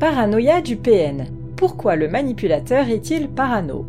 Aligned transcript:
Paranoïa 0.00 0.60
du 0.60 0.74
PN. 0.74 1.28
Pourquoi 1.54 1.94
le 1.94 2.08
manipulateur 2.08 2.88
est-il 2.88 3.28
parano? 3.28 3.86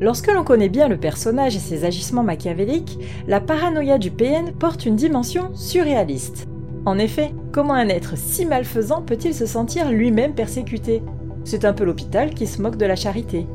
Lorsque 0.00 0.32
l'on 0.32 0.44
connaît 0.44 0.70
bien 0.70 0.88
le 0.88 0.96
personnage 0.96 1.54
et 1.56 1.60
ses 1.60 1.84
agissements 1.84 2.22
machiavéliques, 2.22 2.98
la 3.28 3.40
paranoïa 3.40 3.98
du 3.98 4.10
PN 4.10 4.52
porte 4.52 4.86
une 4.86 4.96
dimension 4.96 5.54
surréaliste. 5.54 6.48
En 6.86 6.96
effet, 6.96 7.32
comment 7.52 7.74
un 7.74 7.88
être 7.88 8.16
si 8.16 8.46
malfaisant 8.46 9.02
peut-il 9.02 9.34
se 9.34 9.44
sentir 9.44 9.90
lui-même 9.90 10.34
persécuté? 10.34 11.02
C'est 11.44 11.66
un 11.66 11.74
peu 11.74 11.84
l'hôpital 11.84 12.32
qui 12.32 12.46
se 12.46 12.62
moque 12.62 12.78
de 12.78 12.86
la 12.86 12.96
charité. 12.96 13.46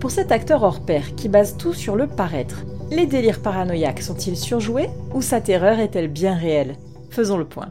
Pour 0.00 0.10
cet 0.10 0.32
acteur 0.32 0.62
hors 0.64 0.84
pair 0.84 1.14
qui 1.14 1.30
base 1.30 1.56
tout 1.56 1.72
sur 1.72 1.96
le 1.96 2.06
paraître, 2.06 2.62
les 2.90 3.06
délires 3.06 3.40
paranoïaques 3.40 4.02
sont-ils 4.02 4.36
surjoués 4.36 4.90
ou 5.14 5.22
sa 5.22 5.40
terreur 5.40 5.78
est-elle 5.78 6.08
bien 6.08 6.34
réelle? 6.34 6.76
Faisons 7.08 7.38
le 7.38 7.46
point. 7.46 7.70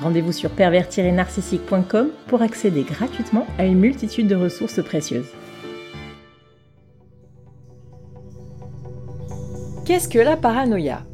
Rendez-vous 0.00 0.32
sur 0.32 0.50
pervers-narcissique.com 0.50 2.10
pour 2.26 2.42
accéder 2.42 2.82
gratuitement 2.82 3.46
à 3.58 3.64
une 3.64 3.78
multitude 3.78 4.26
de 4.26 4.34
ressources 4.34 4.82
précieuses. 4.82 5.30
Qu'est-ce 9.86 10.08
que 10.08 10.18
la 10.18 10.36
paranoïa? 10.36 11.06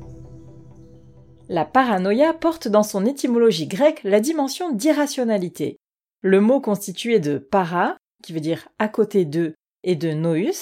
La 1.49 1.65
paranoïa 1.65 2.33
porte 2.33 2.69
dans 2.69 2.85
son 2.85 3.05
étymologie 3.05 3.67
grecque 3.67 4.01
la 4.05 4.21
dimension 4.21 4.73
d'irrationalité. 4.73 5.77
Le 6.23 6.41
mot 6.41 6.61
constitué 6.61 7.19
de 7.19 7.39
para, 7.39 7.97
qui 8.23 8.33
veut 8.33 8.41
dire 8.41 8.69
à 8.79 8.89
côté 8.89 9.25
de, 9.25 9.55
et 9.83 9.97
de 9.97 10.13
nous, 10.13 10.53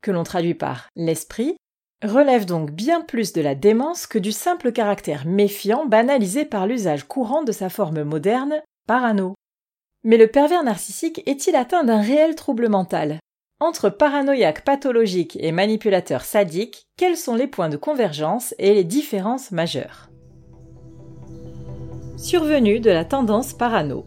que 0.00 0.10
l'on 0.10 0.22
traduit 0.22 0.54
par 0.54 0.88
l'esprit, 0.94 1.56
relève 2.02 2.44
donc 2.44 2.70
bien 2.70 3.00
plus 3.00 3.32
de 3.32 3.40
la 3.40 3.54
démence 3.54 4.06
que 4.06 4.18
du 4.18 4.32
simple 4.32 4.72
caractère 4.72 5.26
méfiant 5.26 5.86
banalisé 5.86 6.44
par 6.44 6.66
l'usage 6.66 7.04
courant 7.04 7.42
de 7.42 7.52
sa 7.52 7.68
forme 7.68 8.02
moderne, 8.02 8.62
parano. 8.86 9.34
Mais 10.04 10.16
le 10.16 10.28
pervers 10.28 10.62
narcissique 10.62 11.22
est-il 11.26 11.56
atteint 11.56 11.84
d'un 11.84 12.00
réel 12.00 12.34
trouble 12.34 12.68
mental? 12.68 13.18
Entre 13.60 13.90
paranoïaque 13.90 14.64
pathologique 14.64 15.36
et 15.40 15.50
manipulateur 15.50 16.22
sadique, 16.22 16.84
quels 16.96 17.16
sont 17.16 17.34
les 17.34 17.48
points 17.48 17.68
de 17.68 17.76
convergence 17.76 18.54
et 18.58 18.74
les 18.74 18.84
différences 18.84 19.50
majeures? 19.50 20.08
Survenue 22.16 22.78
de 22.78 22.90
la 22.90 23.04
tendance 23.04 23.52
parano. 23.52 24.06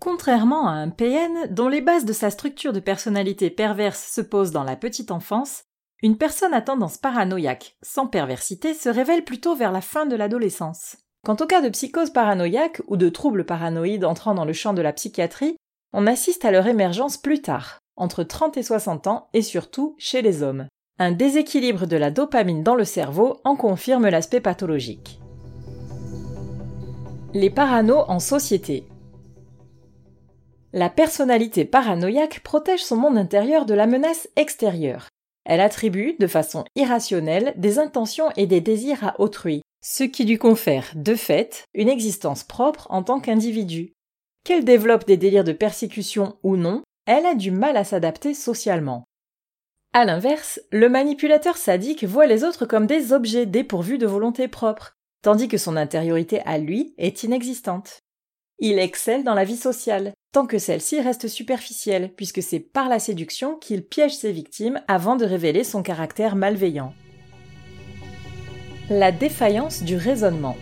Contrairement 0.00 0.68
à 0.68 0.72
un 0.72 0.90
PN 0.90 1.52
dont 1.52 1.68
les 1.68 1.80
bases 1.80 2.04
de 2.04 2.12
sa 2.12 2.30
structure 2.30 2.72
de 2.72 2.80
personnalité 2.80 3.50
perverse 3.50 4.10
se 4.12 4.20
posent 4.20 4.52
dans 4.52 4.62
la 4.62 4.76
petite 4.76 5.10
enfance, 5.10 5.64
une 6.02 6.16
personne 6.16 6.54
à 6.54 6.62
tendance 6.62 6.98
paranoïaque 6.98 7.76
sans 7.82 8.06
perversité 8.06 8.74
se 8.74 8.88
révèle 8.88 9.24
plutôt 9.24 9.56
vers 9.56 9.72
la 9.72 9.80
fin 9.80 10.06
de 10.06 10.14
l'adolescence. 10.14 10.96
Quant 11.26 11.36
au 11.40 11.46
cas 11.46 11.60
de 11.60 11.68
psychose 11.68 12.10
paranoïaque 12.10 12.80
ou 12.86 12.96
de 12.96 13.08
troubles 13.08 13.44
paranoïdes 13.44 14.04
entrant 14.04 14.34
dans 14.34 14.44
le 14.44 14.52
champ 14.52 14.72
de 14.72 14.82
la 14.82 14.92
psychiatrie, 14.92 15.56
on 15.92 16.06
assiste 16.06 16.44
à 16.44 16.52
leur 16.52 16.68
émergence 16.68 17.16
plus 17.16 17.42
tard, 17.42 17.80
entre 17.96 18.22
30 18.22 18.56
et 18.56 18.62
60 18.62 19.08
ans 19.08 19.28
et 19.34 19.42
surtout 19.42 19.96
chez 19.98 20.22
les 20.22 20.44
hommes. 20.44 20.68
Un 21.00 21.10
déséquilibre 21.10 21.86
de 21.86 21.96
la 21.96 22.12
dopamine 22.12 22.62
dans 22.62 22.76
le 22.76 22.84
cerveau 22.84 23.40
en 23.44 23.56
confirme 23.56 24.08
l'aspect 24.08 24.40
pathologique. 24.40 25.20
Les 27.34 27.50
paranos 27.50 28.04
en 28.08 28.20
société. 28.20 28.86
La 30.78 30.90
personnalité 30.90 31.64
paranoïaque 31.64 32.38
protège 32.44 32.84
son 32.84 32.94
monde 32.94 33.18
intérieur 33.18 33.66
de 33.66 33.74
la 33.74 33.88
menace 33.88 34.28
extérieure. 34.36 35.08
Elle 35.44 35.60
attribue, 35.60 36.14
de 36.20 36.28
façon 36.28 36.64
irrationnelle, 36.76 37.52
des 37.56 37.80
intentions 37.80 38.30
et 38.36 38.46
des 38.46 38.60
désirs 38.60 39.02
à 39.02 39.20
autrui, 39.20 39.62
ce 39.82 40.04
qui 40.04 40.24
lui 40.24 40.38
confère, 40.38 40.92
de 40.94 41.16
fait, 41.16 41.64
une 41.74 41.88
existence 41.88 42.44
propre 42.44 42.86
en 42.90 43.02
tant 43.02 43.18
qu'individu. 43.18 43.92
Qu'elle 44.44 44.64
développe 44.64 45.04
des 45.04 45.16
délires 45.16 45.42
de 45.42 45.50
persécution 45.50 46.36
ou 46.44 46.56
non, 46.56 46.84
elle 47.06 47.26
a 47.26 47.34
du 47.34 47.50
mal 47.50 47.76
à 47.76 47.82
s'adapter 47.82 48.32
socialement. 48.32 49.02
À 49.92 50.04
l'inverse, 50.04 50.60
le 50.70 50.88
manipulateur 50.88 51.56
sadique 51.56 52.04
voit 52.04 52.26
les 52.26 52.44
autres 52.44 52.66
comme 52.66 52.86
des 52.86 53.12
objets 53.12 53.46
dépourvus 53.46 53.98
de 53.98 54.06
volonté 54.06 54.46
propre, 54.46 54.92
tandis 55.22 55.48
que 55.48 55.58
son 55.58 55.74
intériorité 55.74 56.40
à 56.46 56.56
lui 56.56 56.94
est 56.98 57.24
inexistante. 57.24 57.98
Il 58.60 58.80
excelle 58.80 59.22
dans 59.22 59.34
la 59.34 59.44
vie 59.44 59.56
sociale, 59.56 60.12
tant 60.32 60.46
que 60.46 60.58
celle-ci 60.58 61.00
reste 61.00 61.28
superficielle, 61.28 62.12
puisque 62.16 62.42
c'est 62.42 62.58
par 62.58 62.88
la 62.88 62.98
séduction 62.98 63.54
qu'il 63.56 63.84
piège 63.84 64.16
ses 64.16 64.32
victimes 64.32 64.80
avant 64.88 65.14
de 65.14 65.24
révéler 65.24 65.62
son 65.62 65.82
caractère 65.82 66.34
malveillant. 66.34 66.92
La 68.90 69.12
défaillance 69.12 69.82
du 69.82 69.96
raisonnement. 69.96 70.56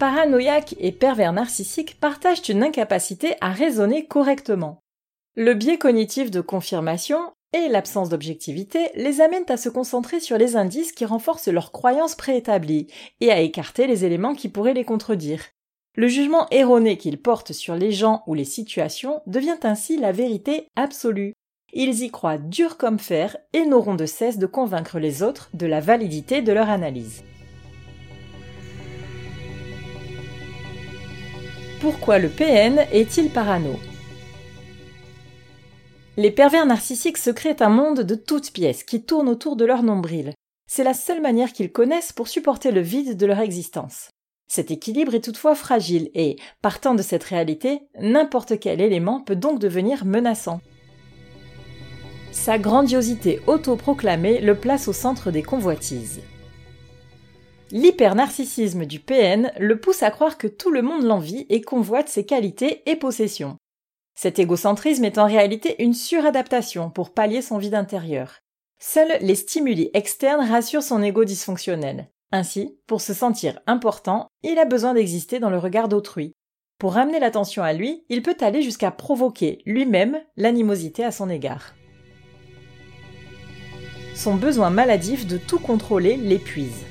Paranoïaque 0.00 0.74
et 0.80 0.90
pervers 0.90 1.32
narcissique 1.32 2.00
partagent 2.00 2.48
une 2.48 2.64
incapacité 2.64 3.36
à 3.40 3.52
raisonner 3.52 4.06
correctement. 4.06 4.80
Le 5.36 5.54
biais 5.54 5.78
cognitif 5.78 6.32
de 6.32 6.40
confirmation 6.40 7.32
et 7.52 7.68
l'absence 7.68 8.08
d'objectivité 8.08 8.90
les 8.96 9.20
amènent 9.20 9.48
à 9.48 9.56
se 9.56 9.68
concentrer 9.68 10.18
sur 10.18 10.36
les 10.36 10.56
indices 10.56 10.90
qui 10.90 11.04
renforcent 11.04 11.48
leurs 11.48 11.70
croyances 11.70 12.16
préétablies 12.16 12.88
et 13.20 13.30
à 13.30 13.40
écarter 13.40 13.86
les 13.86 14.04
éléments 14.04 14.34
qui 14.34 14.48
pourraient 14.48 14.74
les 14.74 14.84
contredire. 14.84 15.44
Le 15.94 16.08
jugement 16.08 16.46
erroné 16.50 16.96
qu'ils 16.96 17.20
portent 17.20 17.52
sur 17.52 17.74
les 17.74 17.92
gens 17.92 18.22
ou 18.26 18.32
les 18.32 18.46
situations 18.46 19.20
devient 19.26 19.58
ainsi 19.62 19.98
la 19.98 20.10
vérité 20.10 20.68
absolue. 20.74 21.34
Ils 21.74 22.02
y 22.02 22.10
croient 22.10 22.38
dur 22.38 22.78
comme 22.78 22.98
fer 22.98 23.36
et 23.52 23.66
n'auront 23.66 23.94
de 23.94 24.06
cesse 24.06 24.38
de 24.38 24.46
convaincre 24.46 24.98
les 24.98 25.22
autres 25.22 25.50
de 25.52 25.66
la 25.66 25.80
validité 25.80 26.40
de 26.40 26.52
leur 26.52 26.70
analyse. 26.70 27.22
Pourquoi 31.82 32.18
le 32.18 32.30
PN 32.30 32.86
est-il 32.90 33.28
parano? 33.28 33.74
Les 36.16 36.30
pervers 36.30 36.64
narcissiques 36.64 37.18
se 37.18 37.30
créent 37.30 37.62
un 37.62 37.68
monde 37.68 38.00
de 38.00 38.14
toutes 38.14 38.52
pièces 38.52 38.84
qui 38.84 39.02
tourne 39.02 39.28
autour 39.28 39.56
de 39.56 39.66
leur 39.66 39.82
nombril. 39.82 40.32
C'est 40.66 40.84
la 40.84 40.94
seule 40.94 41.20
manière 41.20 41.52
qu'ils 41.52 41.72
connaissent 41.72 42.12
pour 42.12 42.28
supporter 42.28 42.70
le 42.70 42.80
vide 42.80 43.18
de 43.18 43.26
leur 43.26 43.40
existence. 43.40 44.08
Cet 44.54 44.70
équilibre 44.70 45.14
est 45.14 45.24
toutefois 45.24 45.54
fragile 45.54 46.10
et, 46.12 46.36
partant 46.60 46.94
de 46.94 47.00
cette 47.00 47.24
réalité, 47.24 47.80
n'importe 47.98 48.60
quel 48.60 48.82
élément 48.82 49.22
peut 49.22 49.34
donc 49.34 49.58
devenir 49.58 50.04
menaçant. 50.04 50.60
Sa 52.32 52.58
grandiosité 52.58 53.40
autoproclamée 53.46 54.42
le 54.42 54.54
place 54.54 54.88
au 54.88 54.92
centre 54.92 55.30
des 55.30 55.42
convoitises. 55.42 56.20
L'hypernarcissisme 57.70 58.84
du 58.84 59.00
PN 59.00 59.50
le 59.58 59.80
pousse 59.80 60.02
à 60.02 60.10
croire 60.10 60.36
que 60.36 60.48
tout 60.48 60.70
le 60.70 60.82
monde 60.82 61.04
l'envie 61.04 61.46
et 61.48 61.62
convoite 61.62 62.10
ses 62.10 62.26
qualités 62.26 62.82
et 62.84 62.96
possessions. 62.96 63.56
Cet 64.14 64.38
égocentrisme 64.38 65.06
est 65.06 65.16
en 65.16 65.26
réalité 65.26 65.82
une 65.82 65.94
suradaptation 65.94 66.90
pour 66.90 67.14
pallier 67.14 67.40
son 67.40 67.56
vide 67.56 67.74
intérieur. 67.74 68.40
Seuls 68.78 69.16
les 69.22 69.34
stimuli 69.34 69.88
externes 69.94 70.46
rassurent 70.46 70.82
son 70.82 71.02
ego 71.02 71.24
dysfonctionnel. 71.24 72.10
Ainsi, 72.32 72.78
pour 72.86 73.02
se 73.02 73.12
sentir 73.12 73.60
important, 73.66 74.26
il 74.42 74.58
a 74.58 74.64
besoin 74.64 74.94
d'exister 74.94 75.38
dans 75.38 75.50
le 75.50 75.58
regard 75.58 75.88
d'autrui. 75.88 76.32
Pour 76.78 76.94
ramener 76.94 77.20
l'attention 77.20 77.62
à 77.62 77.74
lui, 77.74 78.04
il 78.08 78.22
peut 78.22 78.36
aller 78.40 78.62
jusqu'à 78.62 78.90
provoquer 78.90 79.62
lui-même 79.66 80.18
l'animosité 80.36 81.04
à 81.04 81.12
son 81.12 81.28
égard. 81.28 81.74
Son 84.14 84.34
besoin 84.34 84.70
maladif 84.70 85.26
de 85.26 85.36
tout 85.36 85.58
contrôler 85.58 86.16
l'épuise. 86.16 86.84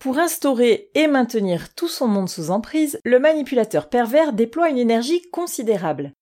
Pour 0.00 0.18
instaurer 0.18 0.90
et 0.94 1.06
maintenir 1.06 1.72
tout 1.74 1.88
son 1.88 2.06
monde 2.06 2.28
sous 2.28 2.50
emprise, 2.50 2.98
le 3.04 3.18
manipulateur 3.18 3.88
pervers 3.88 4.32
déploie 4.32 4.70
une 4.70 4.78
énergie 4.78 5.22
considérable. 5.30 6.12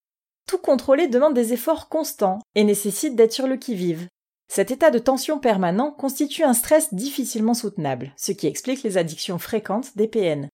Tout 0.46 0.58
contrôler 0.58 1.08
demande 1.08 1.34
des 1.34 1.52
efforts 1.52 1.88
constants 1.88 2.38
et 2.54 2.64
nécessite 2.64 3.16
d'être 3.16 3.32
sur 3.32 3.46
le 3.46 3.56
qui-vive. 3.56 4.06
Cet 4.48 4.70
état 4.70 4.90
de 4.90 4.98
tension 4.98 5.38
permanent 5.38 5.90
constitue 5.90 6.44
un 6.44 6.54
stress 6.54 6.94
difficilement 6.94 7.54
soutenable, 7.54 8.12
ce 8.16 8.32
qui 8.32 8.46
explique 8.46 8.82
les 8.82 8.96
addictions 8.96 9.38
fréquentes 9.38 9.96
des 9.96 10.08
PN. 10.08 10.48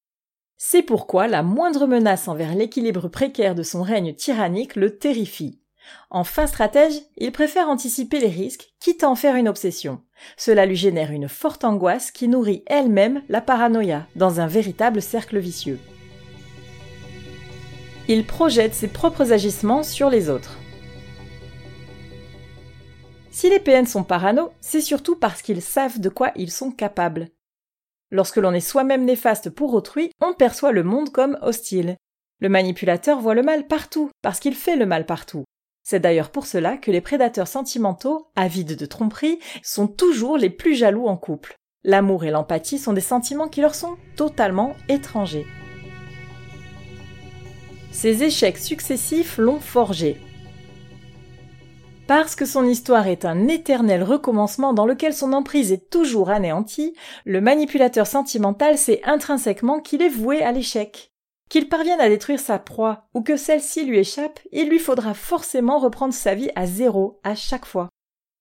C'est 0.57 0.83
pourquoi 0.83 1.27
la 1.27 1.43
moindre 1.43 1.87
menace 1.87 2.29
envers 2.29 2.55
l'équilibre 2.55 3.09
précaire 3.09 3.55
de 3.55 3.63
son 3.63 3.83
règne 3.83 4.15
tyrannique 4.15 4.77
le 4.77 4.97
terrifie. 4.97 5.61
En 6.11 6.25
fin 6.25 6.47
stratège, 6.47 6.95
il 7.17 7.33
préfère 7.33 7.69
anticiper 7.69 8.21
les 8.21 8.29
risques, 8.29 8.73
quitte 8.79 9.03
à 9.03 9.09
en 9.09 9.17
faire 9.17 9.35
une 9.35 9.49
obsession. 9.49 10.01
Cela 10.37 10.65
lui 10.65 10.77
génère 10.77 11.11
une 11.11 11.29
forte 11.29 11.65
angoisse 11.65 12.13
qui 12.13 12.29
nourrit 12.29 12.63
elle-même 12.67 13.23
la 13.29 13.41
paranoïa, 13.41 14.07
dans 14.15 14.41
un 14.41 14.47
véritable 14.47 15.03
cercle 15.03 15.39
vicieux. 15.39 15.81
Il 18.09 18.25
projette 18.25 18.75
ses 18.75 18.89
propres 18.89 19.33
agissements 19.33 19.83
sur 19.83 20.11
les 20.11 20.31
autres. 20.31 20.59
Si 23.33 23.49
les 23.49 23.59
PN 23.61 23.87
sont 23.87 24.05
parano, 24.05 24.53
c'est 24.61 24.83
surtout 24.83 25.17
parce 25.17 25.41
qu'ils 25.41 25.63
savent 25.63 25.99
de 25.99 26.11
quoi 26.11 26.33
ils 26.37 26.51
sont 26.51 26.71
capables. 26.71 27.29
Lorsque 28.11 28.37
l'on 28.37 28.53
est 28.53 28.61
soi-même 28.61 29.07
néfaste 29.07 29.49
pour 29.49 29.73
autrui, 29.73 30.11
on 30.21 30.35
perçoit 30.35 30.71
le 30.71 30.83
monde 30.83 31.11
comme 31.11 31.39
hostile. 31.41 31.97
Le 32.41 32.51
manipulateur 32.51 33.21
voit 33.21 33.35
le 33.35 33.43
mal 33.43 33.67
partout, 33.67 34.11
parce 34.21 34.39
qu'il 34.39 34.55
fait 34.55 34.77
le 34.77 34.85
mal 34.85 35.07
partout. 35.07 35.45
C'est 35.83 35.99
d'ailleurs 35.99 36.31
pour 36.31 36.45
cela 36.45 36.77
que 36.77 36.91
les 36.91 37.01
prédateurs 37.01 37.49
sentimentaux, 37.49 38.29
avides 38.37 38.77
de 38.77 38.87
tromperie, 38.87 39.39
sont 39.63 39.89
toujours 39.89 40.37
les 40.37 40.51
plus 40.51 40.75
jaloux 40.75 41.07
en 41.07 41.17
couple. 41.17 41.55
L'amour 41.85 42.25
et 42.25 42.31
l'empathie 42.31 42.79
sont 42.79 42.93
des 42.93 43.01
sentiments 43.01 43.49
qui 43.49 43.63
leur 43.63 43.75
sont 43.75 43.97
totalement 44.15 44.77
étrangers. 44.91 45.47
Ces 47.93 48.25
échecs 48.25 48.59
successifs 48.59 49.39
l'ont 49.39 49.59
forgé. 49.59 50.21
Parce 52.15 52.35
que 52.35 52.45
son 52.45 52.67
histoire 52.67 53.07
est 53.07 53.25
un 53.25 53.49
éternel 53.49 54.03
recommencement 54.03 54.75
dans 54.75 54.85
lequel 54.85 55.15
son 55.15 55.33
emprise 55.33 55.73
est 55.73 55.89
toujours 55.89 56.29
anéantie, 56.29 56.93
le 57.25 57.41
manipulateur 57.41 58.07
sentimental 58.07 58.77
sait 58.77 59.01
intrinsèquement 59.05 59.81
qu'il 59.81 60.03
est 60.03 60.11
voué 60.11 60.43
à 60.43 60.53
l'échec. 60.53 61.11
Qu'il 61.49 61.71
parvienne 61.71 62.03
à 62.03 62.11
détruire 62.11 62.39
sa 62.39 62.59
proie 62.59 63.09
ou 63.15 63.23
que 63.23 63.39
celle-ci 63.39 63.87
lui 63.87 63.99
échappe, 63.99 64.41
il 64.53 64.69
lui 64.69 64.79
faudra 64.79 65.15
forcément 65.15 65.79
reprendre 65.79 66.13
sa 66.13 66.35
vie 66.35 66.51
à 66.55 66.67
zéro 66.67 67.19
à 67.25 67.35
chaque 67.35 67.65
fois. 67.65 67.89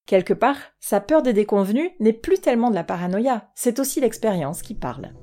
Quelque 0.06 0.34
part, 0.34 0.58
sa 0.82 1.00
peur 1.00 1.22
des 1.22 1.32
déconvenus 1.32 1.92
n'est 2.02 2.12
plus 2.12 2.40
tellement 2.40 2.72
de 2.72 2.76
la 2.76 2.84
paranoïa, 2.84 3.52
c'est 3.56 3.80
aussi 3.80 4.02
l'expérience 4.02 4.64
qui 4.64 4.74
parle. 4.74 5.14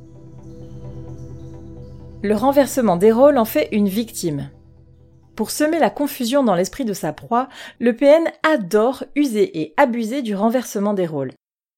Le 2.23 2.35
renversement 2.35 2.97
des 2.97 3.13
rôles 3.13 3.37
en 3.37 3.45
fait 3.45 3.69
une 3.73 3.89
victime. 3.89 4.49
Pour 5.39 5.53
semer 5.53 5.79
la 5.79 5.89
confusion 5.89 6.43
dans 6.43 6.57
l'esprit 6.57 6.85
de 6.85 6.93
sa 6.93 7.13
proie, 7.13 7.49
le 7.79 7.95
PN 7.95 8.25
adore 8.43 9.05
user 9.15 9.61
et 9.61 9.73
abuser 9.77 10.21
du 10.21 10.35
renversement 10.35 10.95
des 10.95 11.07
rôles. 11.07 11.31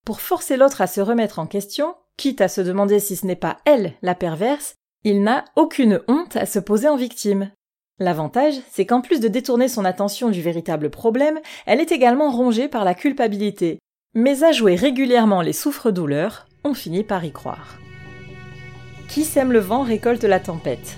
Pour 0.06 0.22
forcer 0.22 0.56
l'autre 0.56 0.80
à 0.80 0.86
se 0.86 1.02
remettre 1.02 1.38
en 1.38 1.46
question, 1.46 1.94
quitte 2.16 2.40
à 2.40 2.48
se 2.48 2.62
demander 2.62 3.00
si 3.00 3.16
ce 3.16 3.26
n'est 3.26 3.36
pas 3.36 3.58
elle 3.66 3.92
la 4.00 4.14
perverse, 4.14 4.76
il 5.04 5.22
n'a 5.22 5.44
aucune 5.56 6.00
honte 6.08 6.36
à 6.36 6.46
se 6.46 6.58
poser 6.58 6.88
en 6.88 6.96
victime. 6.96 7.50
L'avantage, 7.98 8.54
c'est 8.70 8.86
qu'en 8.86 9.02
plus 9.02 9.20
de 9.20 9.28
détourner 9.28 9.68
son 9.68 9.84
attention 9.84 10.30
du 10.30 10.40
véritable 10.40 10.88
problème, 10.88 11.38
elle 11.66 11.80
est 11.80 11.92
également 11.92 12.30
rongée 12.30 12.66
par 12.66 12.86
la 12.86 12.94
culpabilité. 12.94 13.78
Mais 14.14 14.42
à 14.42 14.52
jouer 14.52 14.74
régulièrement 14.74 15.42
les 15.42 15.52
souffres-douleurs, 15.52 16.48
on 16.64 16.72
finit 16.72 17.04
par 17.04 17.26
y 17.26 17.30
croire. 17.30 17.78
Qui 19.10 19.22
sème 19.22 19.52
le 19.52 19.60
vent 19.60 19.82
récolte 19.82 20.24
la 20.24 20.40
tempête. 20.40 20.96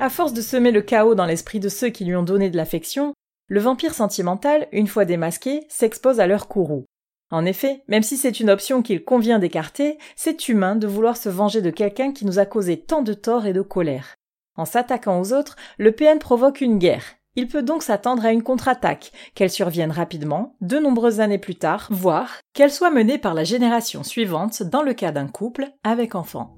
À 0.00 0.10
force 0.10 0.32
de 0.32 0.42
semer 0.42 0.70
le 0.70 0.80
chaos 0.80 1.16
dans 1.16 1.26
l'esprit 1.26 1.58
de 1.58 1.68
ceux 1.68 1.88
qui 1.88 2.04
lui 2.04 2.14
ont 2.14 2.22
donné 2.22 2.50
de 2.50 2.56
l'affection, 2.56 3.14
le 3.48 3.58
vampire 3.58 3.94
sentimental, 3.94 4.68
une 4.70 4.86
fois 4.86 5.04
démasqué, 5.04 5.66
s'expose 5.68 6.20
à 6.20 6.28
leur 6.28 6.46
courroux. 6.46 6.84
En 7.32 7.44
effet, 7.44 7.82
même 7.88 8.04
si 8.04 8.16
c'est 8.16 8.38
une 8.38 8.48
option 8.48 8.80
qu'il 8.80 9.04
convient 9.04 9.40
d'écarter, 9.40 9.98
c'est 10.14 10.48
humain 10.48 10.76
de 10.76 10.86
vouloir 10.86 11.16
se 11.16 11.28
venger 11.28 11.62
de 11.62 11.70
quelqu'un 11.70 12.12
qui 12.12 12.26
nous 12.26 12.38
a 12.38 12.46
causé 12.46 12.80
tant 12.80 13.02
de 13.02 13.12
tort 13.12 13.46
et 13.46 13.52
de 13.52 13.60
colère. 13.60 14.14
En 14.56 14.64
s'attaquant 14.64 15.20
aux 15.20 15.32
autres, 15.32 15.56
le 15.78 15.90
PN 15.90 16.20
provoque 16.20 16.60
une 16.60 16.78
guerre. 16.78 17.16
Il 17.34 17.48
peut 17.48 17.62
donc 17.62 17.82
s'attendre 17.82 18.24
à 18.24 18.32
une 18.32 18.44
contre-attaque, 18.44 19.12
qu'elle 19.34 19.50
survienne 19.50 19.90
rapidement, 19.90 20.54
de 20.60 20.78
nombreuses 20.78 21.20
années 21.20 21.38
plus 21.38 21.56
tard, 21.56 21.88
voire 21.90 22.36
qu'elle 22.54 22.72
soit 22.72 22.90
menée 22.90 23.18
par 23.18 23.34
la 23.34 23.44
génération 23.44 24.04
suivante 24.04 24.62
dans 24.62 24.82
le 24.82 24.94
cas 24.94 25.10
d'un 25.10 25.26
couple 25.26 25.68
avec 25.82 26.14
enfants. 26.14 26.57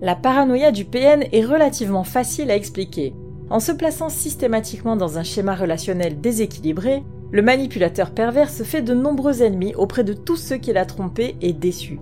La 0.00 0.14
paranoïa 0.14 0.70
du 0.70 0.84
PN 0.84 1.24
est 1.32 1.44
relativement 1.44 2.04
facile 2.04 2.52
à 2.52 2.56
expliquer. 2.56 3.14
En 3.50 3.58
se 3.58 3.72
plaçant 3.72 4.08
systématiquement 4.08 4.94
dans 4.94 5.18
un 5.18 5.24
schéma 5.24 5.56
relationnel 5.56 6.20
déséquilibré, 6.20 7.02
le 7.32 7.42
manipulateur 7.42 8.12
pervers 8.12 8.48
se 8.48 8.62
fait 8.62 8.80
de 8.80 8.94
nombreux 8.94 9.42
ennemis 9.42 9.74
auprès 9.74 10.04
de 10.04 10.12
tous 10.12 10.36
ceux 10.36 10.56
qu'il 10.56 10.76
a 10.76 10.86
trompés 10.86 11.34
et 11.42 11.52
déçus. 11.52 11.98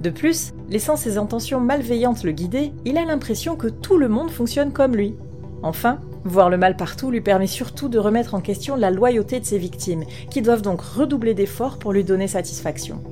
De 0.00 0.08
plus, 0.08 0.54
laissant 0.70 0.96
ses 0.96 1.18
intentions 1.18 1.60
malveillantes 1.60 2.24
le 2.24 2.32
guider, 2.32 2.72
il 2.86 2.96
a 2.96 3.04
l'impression 3.04 3.56
que 3.56 3.68
tout 3.68 3.98
le 3.98 4.08
monde 4.08 4.30
fonctionne 4.30 4.72
comme 4.72 4.96
lui. 4.96 5.14
Enfin, 5.62 5.98
voir 6.24 6.48
le 6.48 6.56
mal 6.56 6.76
partout 6.76 7.10
lui 7.10 7.20
permet 7.20 7.46
surtout 7.46 7.90
de 7.90 7.98
remettre 7.98 8.34
en 8.34 8.40
question 8.40 8.74
la 8.74 8.90
loyauté 8.90 9.38
de 9.38 9.44
ses 9.44 9.58
victimes, 9.58 10.04
qui 10.30 10.40
doivent 10.40 10.62
donc 10.62 10.80
redoubler 10.80 11.34
d'efforts 11.34 11.78
pour 11.78 11.92
lui 11.92 12.04
donner 12.04 12.26
satisfaction. 12.26 13.02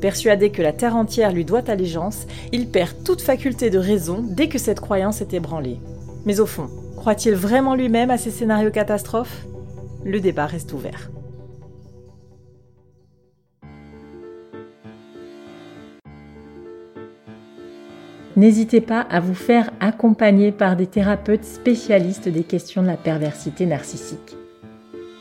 Persuadé 0.00 0.50
que 0.50 0.62
la 0.62 0.72
terre 0.72 0.96
entière 0.96 1.32
lui 1.32 1.44
doit 1.44 1.70
allégeance, 1.70 2.26
il 2.52 2.68
perd 2.68 3.02
toute 3.04 3.22
faculté 3.22 3.70
de 3.70 3.78
raison 3.78 4.24
dès 4.24 4.48
que 4.48 4.58
cette 4.58 4.80
croyance 4.80 5.20
est 5.20 5.34
ébranlée. 5.34 5.80
Mais 6.24 6.40
au 6.40 6.46
fond, 6.46 6.68
Croit-il 6.98 7.34
vraiment 7.34 7.76
lui-même 7.76 8.10
à 8.10 8.18
ces 8.18 8.32
scénarios 8.32 8.72
catastrophes? 8.72 9.46
Le 10.04 10.18
débat 10.18 10.46
reste 10.46 10.72
ouvert. 10.72 11.10
N'hésitez 18.34 18.80
pas 18.80 19.00
à 19.00 19.20
vous 19.20 19.34
faire 19.34 19.70
accompagner 19.78 20.50
par 20.50 20.74
des 20.74 20.88
thérapeutes 20.88 21.44
spécialistes 21.44 22.28
des 22.28 22.42
questions 22.42 22.82
de 22.82 22.88
la 22.88 22.96
perversité 22.96 23.64
narcissique. 23.64 24.37